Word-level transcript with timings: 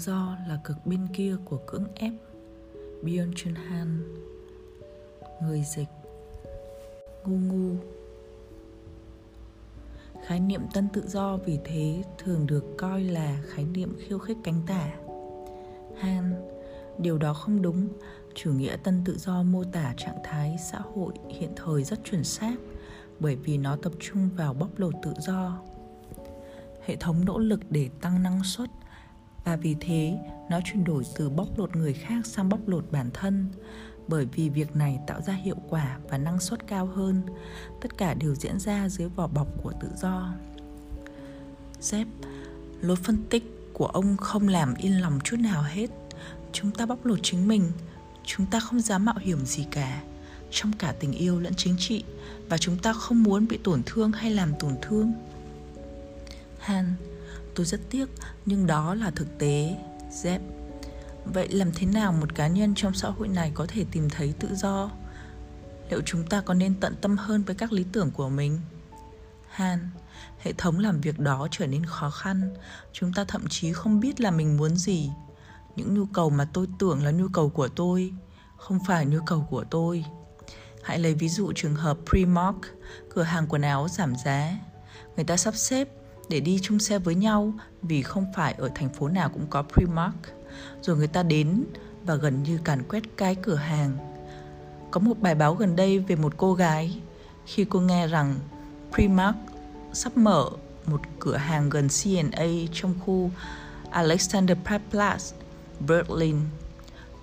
do 0.00 0.36
là 0.48 0.60
cực 0.64 0.86
bên 0.86 1.06
kia 1.12 1.36
của 1.44 1.58
cưỡng 1.66 1.84
ép 1.94 2.12
Byung 3.02 3.32
Chun 3.34 3.54
Han 3.54 4.02
Người 5.42 5.62
dịch 5.76 5.88
Ngu 7.24 7.36
ngu 7.36 7.76
Khái 10.26 10.40
niệm 10.40 10.62
tân 10.72 10.88
tự 10.88 11.02
do 11.06 11.36
vì 11.36 11.58
thế 11.64 12.02
thường 12.18 12.46
được 12.46 12.64
coi 12.78 13.04
là 13.04 13.42
khái 13.46 13.64
niệm 13.64 13.96
khiêu 13.98 14.18
khích 14.18 14.36
cánh 14.44 14.62
tả. 14.66 14.90
Han, 15.98 16.34
điều 16.98 17.18
đó 17.18 17.34
không 17.34 17.62
đúng. 17.62 17.88
Chủ 18.34 18.52
nghĩa 18.52 18.76
tân 18.76 19.02
tự 19.04 19.18
do 19.18 19.42
mô 19.42 19.64
tả 19.64 19.94
trạng 19.96 20.18
thái 20.24 20.56
xã 20.70 20.78
hội 20.78 21.12
hiện 21.28 21.52
thời 21.56 21.84
rất 21.84 22.04
chuẩn 22.04 22.24
xác 22.24 22.54
bởi 23.20 23.36
vì 23.36 23.58
nó 23.58 23.76
tập 23.76 23.92
trung 24.00 24.30
vào 24.36 24.54
bóc 24.54 24.68
lột 24.76 24.94
tự 25.02 25.12
do. 25.18 25.62
Hệ 26.84 26.96
thống 26.96 27.24
nỗ 27.24 27.38
lực 27.38 27.60
để 27.70 27.88
tăng 28.00 28.22
năng 28.22 28.44
suất 28.44 28.70
và 29.50 29.56
vì 29.56 29.76
thế 29.80 30.18
nó 30.50 30.60
chuyển 30.64 30.84
đổi 30.84 31.04
từ 31.14 31.30
bóc 31.30 31.58
lột 31.58 31.76
người 31.76 31.92
khác 31.92 32.26
sang 32.26 32.48
bóc 32.48 32.60
lột 32.68 32.84
bản 32.90 33.10
thân. 33.14 33.46
Bởi 34.08 34.26
vì 34.34 34.48
việc 34.48 34.76
này 34.76 34.98
tạo 35.06 35.22
ra 35.22 35.32
hiệu 35.32 35.56
quả 35.68 35.98
và 36.08 36.18
năng 36.18 36.40
suất 36.40 36.66
cao 36.66 36.86
hơn. 36.86 37.22
Tất 37.80 37.98
cả 37.98 38.14
đều 38.14 38.34
diễn 38.34 38.58
ra 38.58 38.88
dưới 38.88 39.08
vỏ 39.08 39.26
bọc 39.26 39.62
của 39.62 39.72
tự 39.80 39.88
do. 39.96 40.34
Zep, 41.80 42.04
lối 42.80 42.96
phân 42.96 43.16
tích 43.30 43.70
của 43.72 43.86
ông 43.86 44.16
không 44.16 44.48
làm 44.48 44.74
yên 44.74 45.00
lòng 45.00 45.18
chút 45.24 45.36
nào 45.40 45.62
hết. 45.62 45.90
Chúng 46.52 46.70
ta 46.70 46.86
bóc 46.86 47.06
lột 47.06 47.18
chính 47.22 47.48
mình. 47.48 47.72
Chúng 48.24 48.46
ta 48.46 48.60
không 48.60 48.80
dám 48.80 49.04
mạo 49.04 49.18
hiểm 49.20 49.46
gì 49.46 49.66
cả. 49.70 50.02
Trong 50.50 50.72
cả 50.78 50.94
tình 51.00 51.12
yêu 51.12 51.40
lẫn 51.40 51.54
chính 51.56 51.76
trị. 51.78 52.04
Và 52.48 52.58
chúng 52.58 52.78
ta 52.78 52.92
không 52.92 53.22
muốn 53.22 53.48
bị 53.48 53.58
tổn 53.64 53.82
thương 53.86 54.12
hay 54.12 54.30
làm 54.30 54.52
tổn 54.60 54.72
thương. 54.82 55.12
Han 56.58 56.94
tôi 57.60 57.64
rất 57.64 57.80
tiếc, 57.90 58.06
nhưng 58.46 58.66
đó 58.66 58.94
là 58.94 59.10
thực 59.10 59.38
tế 59.38 59.76
Zep 60.10 60.38
vậy 61.24 61.48
làm 61.48 61.72
thế 61.72 61.86
nào 61.86 62.12
một 62.12 62.34
cá 62.34 62.48
nhân 62.48 62.74
trong 62.76 62.94
xã 62.94 63.08
hội 63.08 63.28
này 63.28 63.52
có 63.54 63.66
thể 63.68 63.84
tìm 63.90 64.10
thấy 64.10 64.34
tự 64.40 64.48
do? 64.54 64.90
Liệu 65.90 66.00
chúng 66.06 66.26
ta 66.26 66.40
có 66.40 66.54
nên 66.54 66.74
tận 66.80 66.94
tâm 67.00 67.16
hơn 67.16 67.42
với 67.42 67.54
các 67.54 67.72
lý 67.72 67.84
tưởng 67.92 68.10
của 68.10 68.28
mình? 68.28 68.60
Han, 69.50 69.90
hệ 70.38 70.52
thống 70.52 70.78
làm 70.78 71.00
việc 71.00 71.18
đó 71.18 71.48
trở 71.50 71.66
nên 71.66 71.86
khó 71.86 72.10
khăn. 72.10 72.54
Chúng 72.92 73.12
ta 73.12 73.24
thậm 73.24 73.48
chí 73.48 73.72
không 73.72 74.00
biết 74.00 74.20
là 74.20 74.30
mình 74.30 74.56
muốn 74.56 74.76
gì. 74.76 75.10
Những 75.76 75.94
nhu 75.94 76.06
cầu 76.06 76.30
mà 76.30 76.48
tôi 76.52 76.66
tưởng 76.78 77.04
là 77.04 77.10
nhu 77.10 77.28
cầu 77.28 77.48
của 77.50 77.68
tôi, 77.68 78.12
không 78.56 78.78
phải 78.86 79.06
nhu 79.06 79.18
cầu 79.26 79.46
của 79.50 79.64
tôi. 79.70 80.04
Hãy 80.82 80.98
lấy 80.98 81.14
ví 81.14 81.28
dụ 81.28 81.52
trường 81.54 81.74
hợp 81.74 81.98
primark, 82.10 82.56
cửa 83.10 83.22
hàng 83.22 83.46
quần 83.48 83.62
áo 83.62 83.88
giảm 83.88 84.14
giá. 84.24 84.58
Người 85.16 85.24
ta 85.24 85.36
sắp 85.36 85.54
xếp 85.56 85.88
để 86.30 86.40
đi 86.40 86.58
chung 86.62 86.78
xe 86.78 86.98
với 86.98 87.14
nhau 87.14 87.52
vì 87.82 88.02
không 88.02 88.26
phải 88.36 88.54
ở 88.58 88.70
thành 88.74 88.88
phố 88.88 89.08
nào 89.08 89.28
cũng 89.28 89.46
có 89.50 89.62
primark 89.62 90.14
rồi 90.82 90.96
người 90.96 91.06
ta 91.06 91.22
đến 91.22 91.64
và 92.04 92.14
gần 92.14 92.42
như 92.42 92.58
càn 92.64 92.82
quét 92.82 93.02
cái 93.16 93.34
cửa 93.34 93.54
hàng. 93.54 93.96
Có 94.90 95.00
một 95.00 95.18
bài 95.20 95.34
báo 95.34 95.54
gần 95.54 95.76
đây 95.76 95.98
về 95.98 96.16
một 96.16 96.34
cô 96.36 96.54
gái 96.54 97.00
khi 97.46 97.64
cô 97.64 97.80
nghe 97.80 98.06
rằng 98.06 98.34
Primark 98.92 99.36
sắp 99.92 100.16
mở 100.16 100.50
một 100.86 101.00
cửa 101.18 101.36
hàng 101.36 101.70
gần 101.70 101.88
C&A 101.88 102.46
trong 102.72 102.94
khu 103.00 103.30
Alexanderplatz, 103.90 105.32
Berlin. 105.88 106.36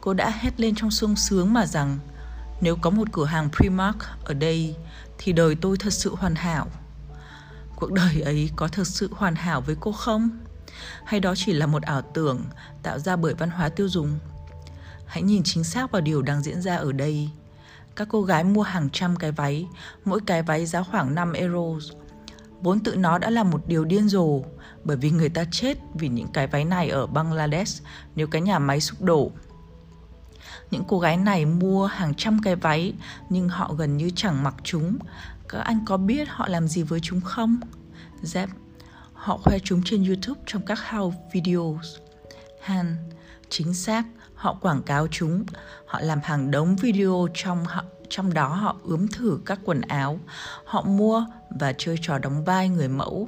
Cô 0.01 0.13
đã 0.13 0.29
hét 0.29 0.59
lên 0.59 0.75
trong 0.75 0.91
sung 0.91 1.15
sướng 1.15 1.53
mà 1.53 1.65
rằng 1.65 1.99
nếu 2.61 2.75
có 2.81 2.89
một 2.89 3.07
cửa 3.11 3.25
hàng 3.25 3.49
Primark 3.57 3.97
ở 4.23 4.33
đây 4.33 4.75
thì 5.17 5.33
đời 5.33 5.55
tôi 5.61 5.77
thật 5.77 5.93
sự 5.93 6.15
hoàn 6.15 6.35
hảo. 6.35 6.67
Cuộc 7.79 7.91
đời 7.91 8.21
ấy 8.21 8.49
có 8.55 8.67
thực 8.67 8.87
sự 8.87 9.09
hoàn 9.11 9.35
hảo 9.35 9.61
với 9.61 9.75
cô 9.79 9.91
không? 9.91 10.29
hay 11.03 11.19
đó 11.19 11.33
chỉ 11.37 11.53
là 11.53 11.65
một 11.65 11.83
ảo 11.83 12.01
tưởng 12.01 12.45
tạo 12.83 12.99
ra 12.99 13.15
bởi 13.15 13.33
văn 13.33 13.49
hóa 13.49 13.69
tiêu 13.69 13.89
dùng? 13.89 14.19
Hãy 15.05 15.23
nhìn 15.23 15.41
chính 15.45 15.63
xác 15.63 15.91
vào 15.91 16.01
điều 16.01 16.21
đang 16.21 16.41
diễn 16.41 16.61
ra 16.61 16.75
ở 16.75 16.91
đây. 16.91 17.29
Các 17.95 18.07
cô 18.11 18.21
gái 18.21 18.43
mua 18.43 18.61
hàng 18.61 18.89
trăm 18.93 19.15
cái 19.15 19.31
váy, 19.31 19.67
mỗi 20.05 20.19
cái 20.25 20.43
váy 20.43 20.65
giá 20.65 20.83
khoảng 20.83 21.15
5 21.15 21.33
euro. 21.33 21.87
Vốn 22.61 22.79
tự 22.79 22.95
nó 22.95 23.17
đã 23.17 23.29
là 23.29 23.43
một 23.43 23.67
điều 23.67 23.85
điên 23.85 24.09
rồ, 24.09 24.41
bởi 24.83 24.97
vì 24.97 25.11
người 25.11 25.29
ta 25.29 25.45
chết 25.51 25.77
vì 25.93 26.07
những 26.07 26.27
cái 26.33 26.47
váy 26.47 26.65
này 26.65 26.89
ở 26.89 27.07
Bangladesh. 27.07 27.83
Nếu 28.15 28.27
cái 28.27 28.41
nhà 28.41 28.59
máy 28.59 28.81
sụp 28.81 29.01
đổ 29.01 29.31
những 30.71 30.83
cô 30.87 30.99
gái 30.99 31.17
này 31.17 31.45
mua 31.45 31.85
hàng 31.85 32.13
trăm 32.17 32.39
cái 32.43 32.55
váy 32.55 32.93
nhưng 33.29 33.49
họ 33.49 33.73
gần 33.73 33.97
như 33.97 34.09
chẳng 34.15 34.43
mặc 34.43 34.55
chúng 34.63 34.97
các 35.49 35.59
anh 35.59 35.79
có 35.85 35.97
biết 35.97 36.27
họ 36.29 36.47
làm 36.47 36.67
gì 36.67 36.83
với 36.83 36.99
chúng 36.99 37.21
không 37.21 37.59
Zep 38.23 38.47
Họ 39.17 39.37
khoe 39.37 39.59
chúng 39.59 39.81
trên 39.85 40.03
YouTube 40.03 40.41
trong 40.45 40.61
các 40.65 40.79
house 40.89 41.17
videos. 41.31 41.97
Han, 42.61 42.97
chính 43.49 43.73
xác, 43.73 44.05
họ 44.35 44.57
quảng 44.61 44.83
cáo 44.83 45.07
chúng. 45.11 45.45
Họ 45.85 45.99
làm 45.99 46.19
hàng 46.23 46.51
đống 46.51 46.75
video 46.75 47.27
trong 47.33 47.65
họ 47.65 47.83
trong 48.09 48.33
đó 48.33 48.47
họ 48.47 48.77
ướm 48.83 49.07
thử 49.07 49.39
các 49.45 49.59
quần 49.63 49.81
áo, 49.81 50.19
họ 50.65 50.81
mua 50.81 51.25
và 51.59 51.73
chơi 51.77 51.95
trò 52.01 52.17
đóng 52.17 52.43
vai 52.43 52.69
người 52.69 52.87
mẫu. 52.87 53.27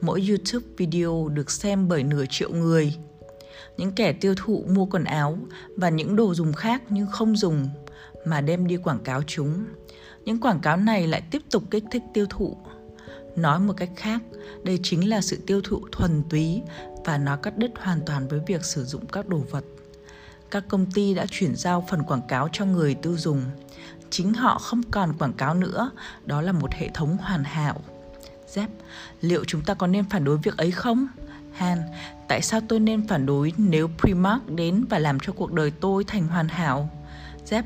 Mỗi 0.00 0.26
YouTube 0.28 0.66
video 0.76 1.28
được 1.28 1.50
xem 1.50 1.88
bởi 1.88 2.02
nửa 2.02 2.24
triệu 2.30 2.50
người. 2.50 2.94
Những 3.76 3.92
kẻ 3.92 4.12
tiêu 4.12 4.34
thụ 4.36 4.64
mua 4.68 4.86
quần 4.86 5.04
áo 5.04 5.38
và 5.76 5.88
những 5.88 6.16
đồ 6.16 6.34
dùng 6.34 6.52
khác 6.52 6.82
nhưng 6.88 7.06
không 7.06 7.36
dùng 7.36 7.68
mà 8.24 8.40
đem 8.40 8.66
đi 8.66 8.76
quảng 8.76 9.00
cáo 9.04 9.22
chúng. 9.26 9.64
Những 10.24 10.40
quảng 10.40 10.60
cáo 10.60 10.76
này 10.76 11.06
lại 11.06 11.22
tiếp 11.30 11.42
tục 11.50 11.62
kích 11.70 11.84
thích 11.90 12.02
tiêu 12.14 12.26
thụ 12.30 12.56
nói 13.36 13.60
một 13.60 13.74
cách 13.76 13.90
khác 13.96 14.22
đây 14.62 14.80
chính 14.82 15.08
là 15.08 15.20
sự 15.20 15.38
tiêu 15.46 15.60
thụ 15.64 15.80
thuần 15.92 16.22
túy 16.30 16.62
và 17.04 17.18
nó 17.18 17.36
cắt 17.36 17.58
đứt 17.58 17.70
hoàn 17.78 18.00
toàn 18.06 18.28
với 18.28 18.40
việc 18.46 18.64
sử 18.64 18.84
dụng 18.84 19.06
các 19.06 19.28
đồ 19.28 19.38
vật 19.50 19.64
các 20.50 20.64
công 20.68 20.86
ty 20.90 21.14
đã 21.14 21.26
chuyển 21.30 21.56
giao 21.56 21.86
phần 21.90 22.02
quảng 22.02 22.26
cáo 22.28 22.48
cho 22.52 22.64
người 22.64 22.94
tiêu 22.94 23.16
dùng 23.16 23.42
chính 24.10 24.34
họ 24.34 24.58
không 24.58 24.82
còn 24.90 25.12
quảng 25.18 25.32
cáo 25.32 25.54
nữa 25.54 25.90
đó 26.24 26.42
là 26.42 26.52
một 26.52 26.72
hệ 26.72 26.88
thống 26.94 27.16
hoàn 27.16 27.44
hảo 27.44 27.80
Zep, 28.54 28.68
liệu 29.20 29.44
chúng 29.44 29.62
ta 29.62 29.74
có 29.74 29.86
nên 29.86 30.04
phản 30.04 30.24
đối 30.24 30.36
việc 30.36 30.56
ấy 30.56 30.70
không? 30.70 31.06
Han, 31.56 31.78
tại 32.28 32.42
sao 32.42 32.60
tôi 32.68 32.80
nên 32.80 33.06
phản 33.06 33.26
đối 33.26 33.52
nếu 33.56 33.88
Primark 33.98 34.50
đến 34.50 34.84
và 34.90 34.98
làm 34.98 35.20
cho 35.20 35.32
cuộc 35.32 35.52
đời 35.52 35.70
tôi 35.70 36.04
thành 36.04 36.26
hoàn 36.26 36.48
hảo? 36.48 36.90
Jeff, 37.46 37.62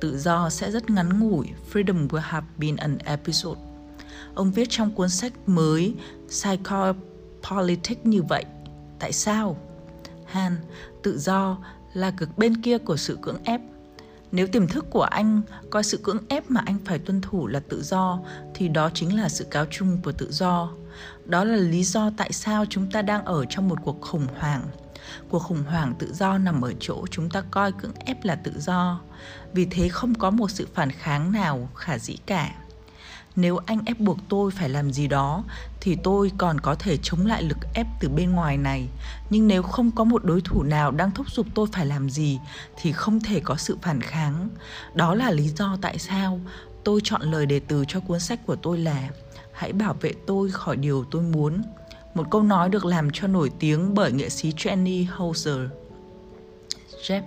tự 0.00 0.18
do 0.18 0.50
sẽ 0.50 0.70
rất 0.70 0.90
ngắn 0.90 1.20
ngủi. 1.20 1.46
Freedom 1.72 2.08
will 2.08 2.20
have 2.20 2.46
been 2.58 2.76
an 2.76 2.98
episode 3.04 3.60
Ông 4.34 4.52
viết 4.52 4.70
trong 4.70 4.90
cuốn 4.90 5.08
sách 5.08 5.32
mới 5.46 5.94
Psychopolitics 6.28 8.04
như 8.04 8.22
vậy. 8.22 8.44
Tại 8.98 9.12
sao? 9.12 9.56
Han, 10.26 10.56
tự 11.02 11.18
do 11.18 11.58
là 11.92 12.10
cực 12.10 12.38
bên 12.38 12.62
kia 12.62 12.78
của 12.78 12.96
sự 12.96 13.18
cưỡng 13.22 13.44
ép. 13.44 13.60
Nếu 14.32 14.46
tiềm 14.46 14.68
thức 14.68 14.86
của 14.90 15.02
anh 15.02 15.42
coi 15.70 15.84
sự 15.84 16.00
cưỡng 16.02 16.18
ép 16.28 16.50
mà 16.50 16.62
anh 16.66 16.78
phải 16.84 16.98
tuân 16.98 17.20
thủ 17.20 17.46
là 17.46 17.60
tự 17.68 17.82
do, 17.82 18.18
thì 18.54 18.68
đó 18.68 18.90
chính 18.94 19.20
là 19.20 19.28
sự 19.28 19.44
cáo 19.44 19.66
chung 19.70 19.98
của 20.04 20.12
tự 20.12 20.32
do. 20.32 20.70
Đó 21.24 21.44
là 21.44 21.56
lý 21.56 21.84
do 21.84 22.10
tại 22.16 22.32
sao 22.32 22.64
chúng 22.70 22.90
ta 22.90 23.02
đang 23.02 23.24
ở 23.24 23.44
trong 23.44 23.68
một 23.68 23.78
cuộc 23.84 24.00
khủng 24.00 24.26
hoảng. 24.38 24.62
Cuộc 25.28 25.38
khủng 25.38 25.62
hoảng 25.62 25.94
tự 25.98 26.12
do 26.12 26.38
nằm 26.38 26.60
ở 26.62 26.72
chỗ 26.80 27.06
chúng 27.10 27.30
ta 27.30 27.42
coi 27.50 27.72
cưỡng 27.72 27.94
ép 27.94 28.24
là 28.24 28.34
tự 28.34 28.52
do. 28.58 29.00
Vì 29.52 29.66
thế 29.70 29.88
không 29.88 30.14
có 30.14 30.30
một 30.30 30.50
sự 30.50 30.68
phản 30.74 30.90
kháng 30.90 31.32
nào 31.32 31.68
khả 31.74 31.98
dĩ 31.98 32.16
cả 32.26 32.50
nếu 33.36 33.56
anh 33.66 33.80
ép 33.86 34.00
buộc 34.00 34.18
tôi 34.28 34.50
phải 34.50 34.68
làm 34.68 34.92
gì 34.92 35.08
đó, 35.08 35.44
thì 35.80 35.96
tôi 36.02 36.32
còn 36.38 36.60
có 36.60 36.74
thể 36.74 36.98
chống 37.02 37.26
lại 37.26 37.42
lực 37.42 37.58
ép 37.74 37.86
từ 38.00 38.08
bên 38.08 38.30
ngoài 38.30 38.56
này 38.56 38.88
nhưng 39.30 39.48
nếu 39.48 39.62
không 39.62 39.90
có 39.90 40.04
một 40.04 40.24
đối 40.24 40.40
thủ 40.40 40.62
nào 40.62 40.90
đang 40.90 41.10
thúc 41.10 41.30
giục 41.30 41.46
tôi 41.54 41.66
phải 41.72 41.86
làm 41.86 42.10
gì, 42.10 42.38
thì 42.76 42.92
không 42.92 43.20
thể 43.20 43.40
có 43.40 43.56
sự 43.56 43.78
phản 43.82 44.00
kháng 44.00 44.48
đó 44.94 45.14
là 45.14 45.30
lý 45.30 45.48
do 45.48 45.76
tại 45.80 45.98
sao 45.98 46.40
tôi 46.84 47.00
chọn 47.04 47.22
lời 47.22 47.46
đề 47.46 47.60
từ 47.60 47.84
cho 47.88 48.00
cuốn 48.00 48.20
sách 48.20 48.46
của 48.46 48.56
tôi 48.56 48.78
là 48.78 49.08
hãy 49.52 49.72
bảo 49.72 49.96
vệ 50.00 50.12
tôi 50.26 50.50
khỏi 50.50 50.76
điều 50.76 51.04
tôi 51.10 51.22
muốn 51.22 51.62
một 52.14 52.30
câu 52.30 52.42
nói 52.42 52.68
được 52.68 52.84
làm 52.84 53.10
cho 53.12 53.26
nổi 53.26 53.50
tiếng 53.58 53.94
bởi 53.94 54.12
nghệ 54.12 54.28
sĩ 54.28 54.50
Jenny 54.50 55.06
Hauser. 55.16 55.58
Jeff, 57.02 57.22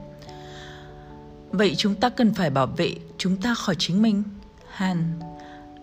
Vậy 1.51 1.75
chúng 1.77 1.95
ta 1.95 2.09
cần 2.09 2.33
phải 2.33 2.49
bảo 2.49 2.67
vệ 2.67 2.95
chúng 3.17 3.37
ta 3.37 3.55
khỏi 3.55 3.75
chính 3.79 4.01
mình? 4.01 4.23
Han 4.71 5.19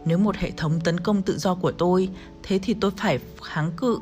nếu 0.05 0.19
một 0.19 0.37
hệ 0.37 0.51
thống 0.51 0.81
tấn 0.81 1.01
công 1.01 1.23
tự 1.23 1.39
do 1.39 1.55
của 1.55 1.73
tôi, 1.73 2.09
thế 2.43 2.59
thì 2.63 2.75
tôi 2.75 2.91
phải 2.97 3.19
kháng 3.43 3.73
cự. 3.77 3.99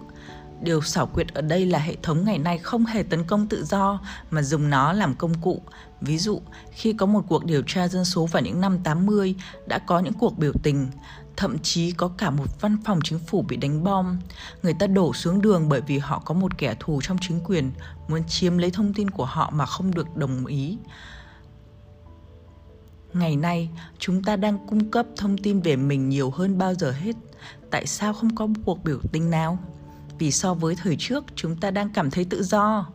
Điều 0.61 0.83
xảo 0.83 1.07
quyệt 1.07 1.35
ở 1.35 1.43
đây 1.43 1.67
là 1.67 1.79
hệ 1.79 1.97
thống 2.03 2.25
ngày 2.25 2.39
nay 2.39 2.59
không 2.59 2.87
hề 2.87 3.03
tấn 3.03 3.25
công 3.25 3.47
tự 3.47 3.65
do 3.65 4.01
mà 4.31 4.43
dùng 4.43 4.71
nó 4.71 4.93
làm 4.93 5.15
công 5.15 5.35
cụ. 5.35 5.63
Ví 6.01 6.19
dụ, 6.19 6.41
khi 6.73 6.93
có 6.93 7.07
một 7.07 7.25
cuộc 7.29 7.45
điều 7.45 7.63
tra 7.67 7.89
dân 7.89 8.05
số 8.05 8.27
vào 8.27 8.43
những 8.43 8.61
năm 8.61 8.79
80 8.85 9.35
đã 9.67 9.79
có 9.79 10.01
những 10.01 10.13
cuộc 10.13 10.39
biểu 10.39 10.53
tình, 10.63 10.89
thậm 11.37 11.59
chí 11.59 11.93
có 11.93 12.11
cả 12.19 12.31
một 12.31 12.61
văn 12.61 12.77
phòng 12.85 13.01
chính 13.05 13.19
phủ 13.19 13.43
bị 13.43 13.57
đánh 13.57 13.85
bom. 13.85 14.19
Người 14.63 14.75
ta 14.75 14.87
đổ 14.87 15.15
xuống 15.15 15.43
đường 15.43 15.69
bởi 15.69 15.81
vì 15.81 15.99
họ 15.99 16.23
có 16.25 16.35
một 16.35 16.59
kẻ 16.59 16.75
thù 16.81 17.01
trong 17.03 17.19
chính 17.21 17.41
quyền 17.45 17.73
muốn 18.09 18.25
chiếm 18.29 18.59
lấy 18.59 18.71
thông 18.71 18.95
tin 18.95 19.11
của 19.11 19.25
họ 19.25 19.51
mà 19.55 19.67
không 19.67 19.95
được 19.95 20.17
đồng 20.17 20.47
ý. 20.47 20.79
Ngày 23.15 23.37
nay, 23.37 23.71
chúng 23.99 24.23
ta 24.23 24.37
đang 24.37 24.59
cung 24.67 24.91
cấp 24.91 25.07
thông 25.17 25.39
tin 25.39 25.61
về 25.61 25.77
mình 25.77 26.09
nhiều 26.09 26.31
hơn 26.31 26.59
bao 26.59 26.75
giờ 26.75 26.91
hết. 26.91 27.17
Tại 27.71 27.87
sao 27.87 28.13
không 28.13 28.35
có 28.35 28.49
cuộc 28.65 28.85
biểu 28.85 28.99
tình 29.13 29.31
nào? 29.31 29.59
Vì 30.19 30.31
so 30.31 30.55
với 30.55 30.75
thời 30.75 30.97
trước, 30.99 31.25
chúng 31.35 31.57
ta 31.57 31.71
đang 31.71 31.91
cảm 31.91 32.11
thấy 32.11 32.25
tự 32.25 32.43
do. 32.43 32.87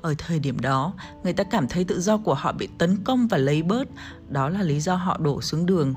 Ở 0.00 0.14
thời 0.18 0.38
điểm 0.38 0.60
đó, 0.60 0.94
người 1.24 1.32
ta 1.32 1.44
cảm 1.44 1.68
thấy 1.68 1.84
tự 1.84 2.00
do 2.00 2.16
của 2.16 2.34
họ 2.34 2.52
bị 2.52 2.68
tấn 2.78 3.04
công 3.04 3.28
và 3.28 3.38
lấy 3.38 3.62
bớt, 3.62 3.88
đó 4.28 4.48
là 4.48 4.62
lý 4.62 4.80
do 4.80 4.94
họ 4.94 5.18
đổ 5.18 5.40
xuống 5.40 5.66
đường. 5.66 5.94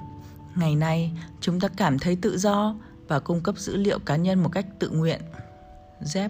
Ngày 0.56 0.76
nay, 0.76 1.12
chúng 1.42 1.60
ta 1.60 1.68
cảm 1.68 2.00
thấy 2.00 2.16
tự 2.16 2.38
do 2.38 2.76
và 3.08 3.20
cung 3.20 3.42
cấp 3.42 3.58
dữ 3.58 3.76
liệu 3.76 4.00
cá 4.00 4.16
nhân 4.16 4.44
một 4.44 4.50
cách 4.52 4.66
tự 4.80 4.90
nguyện. 4.90 5.22
Zep, 6.02 6.30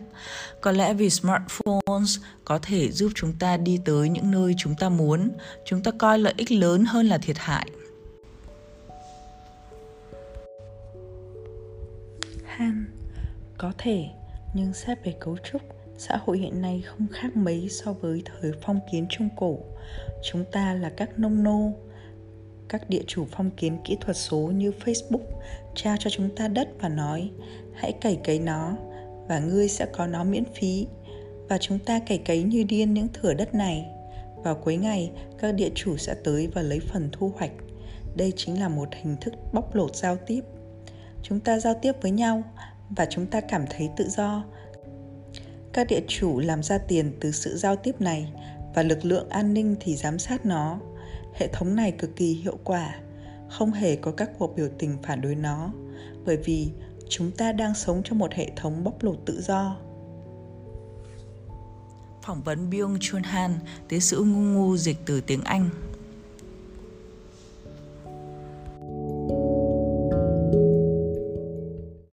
có 0.61 0.71
lẽ 0.71 0.93
vì 0.93 1.09
smartphones 1.09 2.19
có 2.45 2.59
thể 2.61 2.91
giúp 2.91 3.11
chúng 3.15 3.33
ta 3.39 3.57
đi 3.57 3.79
tới 3.85 4.09
những 4.09 4.31
nơi 4.31 4.55
chúng 4.57 4.75
ta 4.75 4.89
muốn, 4.89 5.29
chúng 5.65 5.83
ta 5.83 5.91
coi 5.91 6.19
lợi 6.19 6.33
ích 6.37 6.51
lớn 6.51 6.85
hơn 6.85 7.05
là 7.05 7.17
thiệt 7.17 7.37
hại. 7.39 7.67
Han, 12.45 12.85
có 13.57 13.71
thể, 13.77 14.05
nhưng 14.53 14.73
xét 14.73 15.05
về 15.05 15.15
cấu 15.19 15.37
trúc, 15.51 15.61
xã 15.97 16.17
hội 16.25 16.37
hiện 16.37 16.61
nay 16.61 16.83
không 16.85 17.07
khác 17.11 17.35
mấy 17.35 17.69
so 17.69 17.93
với 17.93 18.23
thời 18.25 18.51
phong 18.61 18.79
kiến 18.91 19.07
trung 19.09 19.29
cổ. 19.37 19.59
Chúng 20.23 20.45
ta 20.51 20.73
là 20.73 20.91
các 20.97 21.19
nông 21.19 21.43
nô, 21.43 21.71
các 22.67 22.89
địa 22.89 23.03
chủ 23.07 23.27
phong 23.31 23.51
kiến 23.51 23.77
kỹ 23.85 23.97
thuật 24.01 24.17
số 24.17 24.37
như 24.37 24.71
Facebook 24.85 25.25
trao 25.75 25.95
cho 25.99 26.09
chúng 26.09 26.35
ta 26.35 26.47
đất 26.47 26.69
và 26.79 26.89
nói 26.89 27.31
hãy 27.73 27.93
cày 28.01 28.19
cấy 28.23 28.39
nó 28.39 28.77
và 29.27 29.39
ngươi 29.39 29.67
sẽ 29.67 29.85
có 29.85 30.07
nó 30.07 30.23
miễn 30.23 30.43
phí. 30.53 30.87
Và 31.49 31.57
chúng 31.57 31.79
ta 31.79 31.99
cày 31.99 32.17
cấy 32.17 32.43
như 32.43 32.63
điên 32.63 32.93
những 32.93 33.07
thửa 33.13 33.33
đất 33.33 33.55
này. 33.55 33.85
Vào 34.43 34.55
cuối 34.55 34.77
ngày, 34.77 35.11
các 35.37 35.51
địa 35.51 35.69
chủ 35.75 35.97
sẽ 35.97 36.15
tới 36.23 36.47
và 36.53 36.61
lấy 36.61 36.79
phần 36.79 37.09
thu 37.11 37.31
hoạch. 37.37 37.51
Đây 38.15 38.33
chính 38.35 38.59
là 38.59 38.69
một 38.69 38.89
hình 39.01 39.15
thức 39.21 39.33
bóc 39.53 39.75
lột 39.75 39.95
giao 39.95 40.17
tiếp. 40.17 40.41
Chúng 41.23 41.39
ta 41.39 41.59
giao 41.59 41.73
tiếp 41.81 41.91
với 42.01 42.11
nhau, 42.11 42.43
và 42.89 43.05
chúng 43.05 43.25
ta 43.25 43.41
cảm 43.41 43.65
thấy 43.69 43.89
tự 43.97 44.09
do. 44.09 44.45
Các 45.73 45.87
địa 45.89 46.01
chủ 46.07 46.39
làm 46.39 46.63
ra 46.63 46.77
tiền 46.77 47.17
từ 47.21 47.31
sự 47.31 47.57
giao 47.57 47.75
tiếp 47.75 48.01
này, 48.01 48.33
và 48.75 48.83
lực 48.83 49.05
lượng 49.05 49.29
an 49.29 49.53
ninh 49.53 49.75
thì 49.79 49.95
giám 49.95 50.19
sát 50.19 50.45
nó. 50.45 50.79
Hệ 51.33 51.47
thống 51.47 51.75
này 51.75 51.91
cực 51.91 52.15
kỳ 52.15 52.33
hiệu 52.33 52.57
quả, 52.63 52.95
không 53.49 53.71
hề 53.71 53.95
có 53.95 54.11
các 54.11 54.29
cuộc 54.39 54.55
biểu 54.55 54.69
tình 54.79 54.97
phản 55.03 55.21
đối 55.21 55.35
nó. 55.35 55.73
Bởi 56.25 56.37
vì 56.37 56.69
chúng 57.09 57.31
ta 57.31 57.51
đang 57.51 57.75
sống 57.75 58.01
trong 58.03 58.19
một 58.19 58.33
hệ 58.33 58.51
thống 58.55 58.83
bóc 58.83 59.03
lột 59.03 59.17
tự 59.25 59.41
do 59.41 59.77
phỏng 62.25 62.41
vấn 62.41 62.69
Byung 62.69 62.97
Chun 62.99 63.23
Han, 63.23 63.59
tiến 63.87 64.01
sĩ 64.01 64.17
ngu 64.17 64.23
ngu 64.25 64.77
dịch 64.77 64.97
từ 65.05 65.21
tiếng 65.21 65.41
Anh. 65.43 65.69